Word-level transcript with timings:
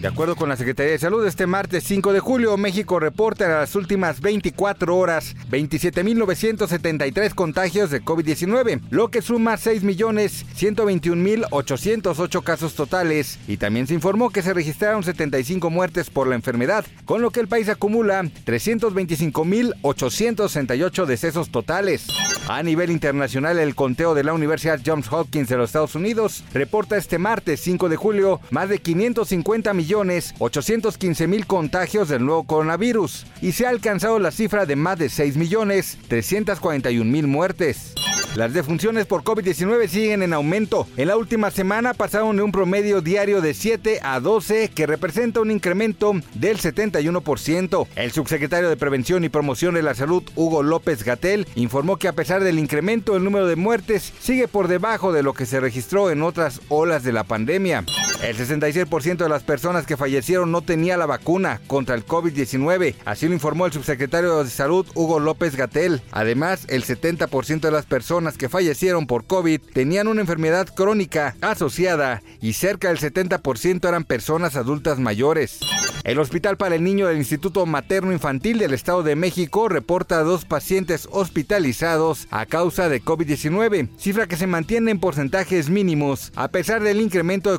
De 0.00 0.08
acuerdo 0.08 0.34
con 0.34 0.48
la 0.48 0.56
Secretaría 0.56 0.92
de 0.92 0.98
Salud, 0.98 1.26
este 1.26 1.46
martes 1.46 1.84
5 1.84 2.14
de 2.14 2.20
julio, 2.20 2.56
México 2.56 2.98
reporta 2.98 3.44
en 3.44 3.50
las 3.50 3.74
últimas 3.74 4.22
24 4.22 4.96
horas 4.96 5.36
27.973 5.50 7.34
contagios 7.34 7.90
de 7.90 8.02
COVID-19, 8.02 8.80
lo 8.88 9.08
que 9.08 9.20
suma 9.20 9.58
6.121.808 9.58 12.42
casos 12.42 12.74
totales. 12.74 13.38
Y 13.46 13.58
también 13.58 13.86
se 13.86 13.92
informó 13.92 14.30
que 14.30 14.40
se 14.40 14.54
registraron 14.54 15.02
75 15.02 15.68
muertes 15.68 16.08
por 16.08 16.26
la 16.26 16.34
enfermedad, 16.34 16.86
con 17.04 17.20
lo 17.20 17.30
que 17.30 17.40
el 17.40 17.48
país 17.48 17.68
acumula 17.68 18.22
325.868 18.22 21.04
decesos 21.04 21.50
totales. 21.50 22.06
A 22.48 22.62
nivel 22.62 22.90
internacional, 22.90 23.58
el 23.58 23.74
conteo 23.74 24.14
de 24.14 24.24
la 24.24 24.32
Universidad 24.32 24.80
Johns 24.84 25.12
Hopkins 25.12 25.50
de 25.50 25.58
los 25.58 25.68
Estados 25.68 25.94
Unidos 25.94 26.42
reporta 26.54 26.96
este 26.96 27.18
martes 27.18 27.60
5 27.60 27.90
de 27.90 27.96
julio 27.96 28.40
más 28.50 28.70
de 28.70 28.78
550 28.78 29.74
millones 29.74 29.89
815 29.96 31.26
mil 31.26 31.46
contagios 31.46 32.08
del 32.08 32.24
nuevo 32.24 32.44
coronavirus 32.44 33.26
y 33.42 33.52
se 33.52 33.66
ha 33.66 33.70
alcanzado 33.70 34.18
la 34.18 34.30
cifra 34.30 34.66
de 34.66 34.76
más 34.76 34.98
de 34.98 35.08
6 35.08 35.36
millones 35.36 35.98
341 36.08 37.10
mil 37.10 37.26
muertes. 37.26 37.94
Las 38.36 38.52
defunciones 38.52 39.06
por 39.06 39.24
COVID-19 39.24 39.88
siguen 39.88 40.22
en 40.22 40.32
aumento. 40.32 40.86
En 40.96 41.08
la 41.08 41.16
última 41.16 41.50
semana 41.50 41.94
pasaron 41.94 42.36
de 42.36 42.42
un 42.42 42.52
promedio 42.52 43.00
diario 43.00 43.40
de 43.40 43.54
7 43.54 43.98
a 44.04 44.20
12, 44.20 44.68
que 44.68 44.86
representa 44.86 45.40
un 45.40 45.50
incremento 45.50 46.12
del 46.34 46.58
71%. 46.58 47.88
El 47.96 48.12
subsecretario 48.12 48.68
de 48.68 48.76
Prevención 48.76 49.24
y 49.24 49.28
Promoción 49.28 49.74
de 49.74 49.82
la 49.82 49.96
Salud, 49.96 50.22
Hugo 50.36 50.62
López 50.62 51.02
Gatel, 51.02 51.48
informó 51.56 51.96
que 51.96 52.06
a 52.06 52.12
pesar 52.12 52.44
del 52.44 52.60
incremento, 52.60 53.16
el 53.16 53.24
número 53.24 53.48
de 53.48 53.56
muertes 53.56 54.12
sigue 54.20 54.46
por 54.46 54.68
debajo 54.68 55.12
de 55.12 55.24
lo 55.24 55.34
que 55.34 55.46
se 55.46 55.58
registró 55.58 56.12
en 56.12 56.22
otras 56.22 56.60
olas 56.68 57.02
de 57.02 57.12
la 57.12 57.24
pandemia. 57.24 57.84
El 58.22 58.36
66% 58.36 59.16
de 59.16 59.28
las 59.30 59.42
personas 59.44 59.86
que 59.86 59.96
fallecieron 59.96 60.52
no 60.52 60.60
tenía 60.60 60.98
la 60.98 61.06
vacuna 61.06 61.58
contra 61.66 61.94
el 61.94 62.04
COVID-19, 62.04 62.96
así 63.06 63.26
lo 63.26 63.32
informó 63.32 63.64
el 63.64 63.72
subsecretario 63.72 64.44
de 64.44 64.50
Salud 64.50 64.86
Hugo 64.94 65.20
López 65.20 65.56
Gatel. 65.56 66.02
Además, 66.10 66.66
el 66.68 66.84
70% 66.84 67.60
de 67.60 67.70
las 67.70 67.86
personas 67.86 68.36
que 68.36 68.50
fallecieron 68.50 69.06
por 69.06 69.24
COVID 69.24 69.62
tenían 69.72 70.06
una 70.06 70.20
enfermedad 70.20 70.68
crónica 70.68 71.34
asociada 71.40 72.22
y 72.42 72.52
cerca 72.52 72.88
del 72.88 72.98
70% 72.98 73.88
eran 73.88 74.04
personas 74.04 74.54
adultas 74.54 74.98
mayores. 74.98 75.60
El 76.04 76.18
Hospital 76.18 76.56
para 76.56 76.74
el 76.74 76.84
Niño 76.84 77.06
del 77.06 77.18
Instituto 77.18 77.66
Materno 77.66 78.12
Infantil 78.12 78.58
del 78.58 78.74
Estado 78.74 79.02
de 79.02 79.16
México 79.16 79.68
reporta 79.68 80.22
dos 80.22 80.44
pacientes 80.44 81.08
hospitalizados 81.10 82.26
a 82.30 82.46
causa 82.46 82.88
de 82.88 83.02
COVID-19, 83.02 83.88
cifra 83.98 84.26
que 84.26 84.36
se 84.36 84.46
mantiene 84.46 84.90
en 84.90 85.00
porcentajes 85.00 85.68
mínimos 85.68 86.32
a 86.36 86.48
pesar 86.48 86.82
del 86.82 87.00
incremento 87.00 87.52
de 87.52 87.58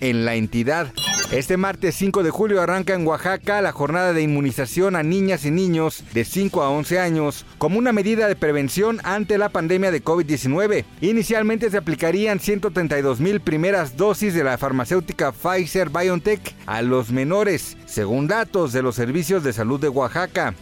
en 0.00 0.24
la 0.24 0.34
entidad. 0.34 0.92
Este 1.30 1.56
martes 1.56 1.94
5 1.94 2.24
de 2.24 2.30
julio 2.30 2.60
arranca 2.60 2.94
en 2.94 3.06
Oaxaca 3.06 3.62
la 3.62 3.72
jornada 3.72 4.12
de 4.12 4.22
inmunización 4.22 4.96
a 4.96 5.02
niñas 5.02 5.44
y 5.44 5.50
niños 5.50 6.02
de 6.12 6.24
5 6.24 6.62
a 6.62 6.70
11 6.70 6.98
años 6.98 7.46
como 7.58 7.78
una 7.78 7.92
medida 7.92 8.26
de 8.26 8.36
prevención 8.36 9.00
ante 9.04 9.38
la 9.38 9.48
pandemia 9.48 9.92
de 9.92 10.02
COVID-19. 10.02 10.84
Inicialmente 11.00 11.70
se 11.70 11.78
aplicarían 11.78 12.40
132 12.40 13.20
mil 13.20 13.40
primeras 13.40 13.96
dosis 13.96 14.34
de 14.34 14.44
la 14.44 14.58
farmacéutica 14.58 15.32
Pfizer 15.32 15.90
BioNTech 15.90 16.54
a 16.66 16.82
los 16.82 17.12
menores, 17.12 17.76
según 17.86 18.26
datos 18.26 18.72
de 18.72 18.82
los 18.82 18.96
servicios 18.96 19.44
de 19.44 19.52
salud 19.52 19.80
de 19.80 19.88
Oaxaca. 19.88 20.54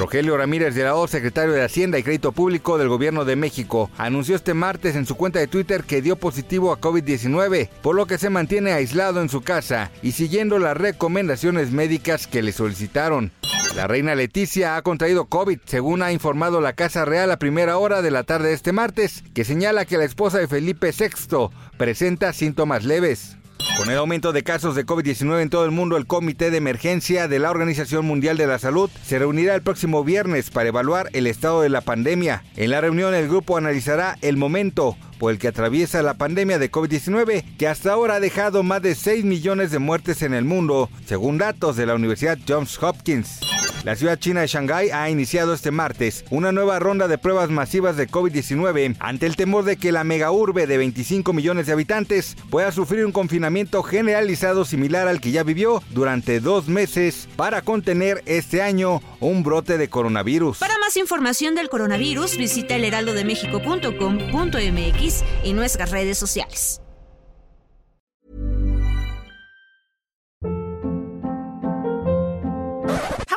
Rogelio 0.00 0.38
Ramírez 0.38 0.74
de 0.74 0.84
la 0.84 0.94
O, 0.94 1.06
secretario 1.06 1.52
de 1.52 1.62
Hacienda 1.62 1.98
y 1.98 2.02
Crédito 2.02 2.32
Público 2.32 2.78
del 2.78 2.88
Gobierno 2.88 3.26
de 3.26 3.36
México, 3.36 3.90
anunció 3.98 4.34
este 4.34 4.54
martes 4.54 4.96
en 4.96 5.04
su 5.04 5.14
cuenta 5.14 5.40
de 5.40 5.46
Twitter 5.46 5.84
que 5.84 6.00
dio 6.00 6.16
positivo 6.16 6.72
a 6.72 6.80
COVID-19, 6.80 7.68
por 7.82 7.94
lo 7.94 8.06
que 8.06 8.16
se 8.16 8.30
mantiene 8.30 8.72
aislado 8.72 9.20
en 9.20 9.28
su 9.28 9.42
casa 9.42 9.90
y 10.02 10.12
siguiendo 10.12 10.58
las 10.58 10.74
recomendaciones 10.74 11.70
médicas 11.72 12.26
que 12.26 12.40
le 12.40 12.52
solicitaron. 12.52 13.30
La 13.76 13.88
reina 13.88 14.14
Leticia 14.14 14.76
ha 14.76 14.82
contraído 14.82 15.26
COVID, 15.26 15.58
según 15.66 16.02
ha 16.02 16.12
informado 16.12 16.62
la 16.62 16.72
Casa 16.72 17.04
Real 17.04 17.30
a 17.30 17.38
primera 17.38 17.76
hora 17.76 18.00
de 18.00 18.10
la 18.10 18.22
tarde 18.24 18.48
de 18.48 18.54
este 18.54 18.72
martes, 18.72 19.22
que 19.34 19.44
señala 19.44 19.84
que 19.84 19.98
la 19.98 20.04
esposa 20.04 20.38
de 20.38 20.48
Felipe 20.48 20.94
VI 20.98 21.50
presenta 21.76 22.32
síntomas 22.32 22.86
leves. 22.86 23.36
Con 23.76 23.90
el 23.90 23.96
aumento 23.96 24.32
de 24.32 24.42
casos 24.42 24.74
de 24.74 24.84
COVID-19 24.84 25.40
en 25.40 25.50
todo 25.50 25.64
el 25.64 25.70
mundo, 25.70 25.96
el 25.96 26.06
Comité 26.06 26.50
de 26.50 26.58
Emergencia 26.58 27.28
de 27.28 27.38
la 27.38 27.50
Organización 27.50 28.04
Mundial 28.04 28.36
de 28.36 28.46
la 28.46 28.58
Salud 28.58 28.90
se 29.02 29.18
reunirá 29.18 29.54
el 29.54 29.62
próximo 29.62 30.04
viernes 30.04 30.50
para 30.50 30.68
evaluar 30.68 31.08
el 31.12 31.26
estado 31.26 31.62
de 31.62 31.70
la 31.70 31.80
pandemia. 31.80 32.44
En 32.56 32.70
la 32.70 32.80
reunión 32.80 33.14
el 33.14 33.28
grupo 33.28 33.56
analizará 33.56 34.18
el 34.20 34.36
momento 34.36 34.96
por 35.18 35.32
el 35.32 35.38
que 35.38 35.48
atraviesa 35.48 36.02
la 36.02 36.14
pandemia 36.14 36.58
de 36.58 36.70
COVID-19, 36.70 37.56
que 37.56 37.68
hasta 37.68 37.92
ahora 37.92 38.14
ha 38.14 38.20
dejado 38.20 38.62
más 38.62 38.82
de 38.82 38.94
6 38.94 39.24
millones 39.24 39.70
de 39.70 39.78
muertes 39.78 40.22
en 40.22 40.34
el 40.34 40.44
mundo, 40.44 40.90
según 41.06 41.38
datos 41.38 41.76
de 41.76 41.86
la 41.86 41.94
Universidad 41.94 42.38
Johns 42.46 42.82
Hopkins. 42.82 43.40
La 43.84 43.96
ciudad 43.96 44.18
china 44.18 44.42
de 44.42 44.46
Shanghái 44.46 44.90
ha 44.90 45.08
iniciado 45.08 45.54
este 45.54 45.70
martes 45.70 46.26
una 46.28 46.52
nueva 46.52 46.78
ronda 46.78 47.08
de 47.08 47.16
pruebas 47.16 47.48
masivas 47.48 47.96
de 47.96 48.08
COVID-19 48.08 48.96
ante 49.00 49.24
el 49.24 49.36
temor 49.36 49.64
de 49.64 49.78
que 49.78 49.90
la 49.90 50.04
megaurbe 50.04 50.66
de 50.66 50.76
25 50.76 51.32
millones 51.32 51.66
de 51.66 51.72
habitantes 51.72 52.36
pueda 52.50 52.72
sufrir 52.72 53.06
un 53.06 53.12
confinamiento 53.12 53.82
generalizado 53.82 54.66
similar 54.66 55.08
al 55.08 55.22
que 55.22 55.30
ya 55.30 55.44
vivió 55.44 55.82
durante 55.90 56.40
dos 56.40 56.68
meses 56.68 57.26
para 57.36 57.62
contener 57.62 58.22
este 58.26 58.60
año 58.60 59.00
un 59.18 59.42
brote 59.42 59.78
de 59.78 59.88
coronavirus. 59.88 60.58
Para 60.58 60.76
más 60.78 60.98
información 60.98 61.54
del 61.54 61.70
coronavirus, 61.70 62.36
visita 62.36 62.76
elheraldodemexico.com.mx 62.76 65.24
y 65.42 65.54
nuestras 65.54 65.90
redes 65.90 66.18
sociales. 66.18 66.82